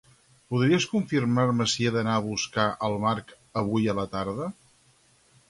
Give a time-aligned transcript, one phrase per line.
[0.53, 4.51] Podries confirmar-me si he d'anar a buscar al Marc avui a la tarda?